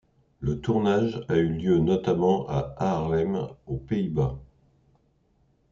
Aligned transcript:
Le 0.39 0.59
tournage 0.59 1.23
a 1.29 1.35
eu 1.35 1.47
lieu 1.49 1.77
notamment 1.77 2.49
à 2.49 2.73
Haarlem 2.79 3.49
aux 3.67 3.77
Pays-Bas. 3.77 4.39